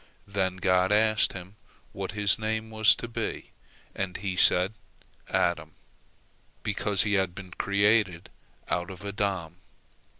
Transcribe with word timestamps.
Then 0.25 0.55
God 0.55 0.91
asked 0.91 1.33
him 1.33 1.57
what 1.91 2.13
his 2.13 2.39
name 2.39 2.71
was 2.71 2.95
to 2.95 3.07
be, 3.07 3.51
and 3.93 4.17
he 4.17 4.35
said 4.35 4.73
Adam, 5.29 5.73
because 6.63 7.03
he 7.03 7.13
had 7.13 7.35
been 7.35 7.51
created 7.51 8.31
out 8.67 8.89
of 8.89 9.01
Adamah, 9.01 9.09
dust 9.11 9.17
of 9.17 9.17
the 9.17 9.25
earth. 9.25 9.53